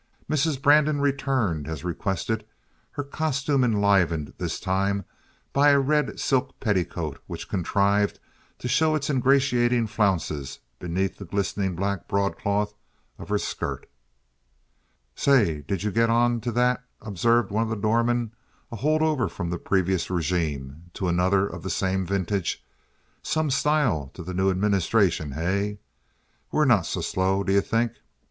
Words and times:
Mrs. 0.27 0.59
Brandon 0.59 0.99
returned, 0.99 1.67
as 1.67 1.83
requested, 1.83 2.43
her 2.93 3.03
costume 3.03 3.63
enlivened 3.63 4.33
this 4.39 4.59
time 4.59 5.05
by 5.53 5.69
a 5.69 5.79
red 5.79 6.19
silk 6.19 6.59
petticoat 6.59 7.21
which 7.27 7.47
contrived 7.47 8.17
to 8.57 8.67
show 8.67 8.95
its 8.95 9.11
ingratiating 9.11 9.85
flounces 9.85 10.57
beneath 10.79 11.17
the 11.19 11.25
glistening 11.25 11.75
black 11.75 12.07
broadcloth 12.07 12.73
of 13.19 13.29
her 13.29 13.37
skirt. 13.37 13.87
"Say, 15.15 15.61
did 15.67 15.83
you 15.83 15.91
get 15.91 16.09
on 16.09 16.41
to 16.41 16.51
that?" 16.51 16.83
observed 17.01 17.51
one 17.51 17.61
of 17.65 17.69
the 17.69 17.75
doormen, 17.75 18.33
a 18.71 18.77
hold 18.77 19.03
over 19.03 19.29
from 19.29 19.51
the 19.51 19.59
previous 19.59 20.09
regime, 20.09 20.89
to 20.95 21.09
another 21.09 21.45
of 21.45 21.61
the 21.61 21.69
same 21.69 22.07
vintage. 22.07 22.65
"Some 23.21 23.51
style 23.51 24.09
to 24.15 24.23
the 24.23 24.33
new 24.33 24.49
administration, 24.49 25.33
hey? 25.33 25.77
We're 26.51 26.65
not 26.65 26.87
so 26.87 27.01
slow, 27.01 27.43
do 27.43 27.53
you 27.53 27.61
think?" 27.61 27.91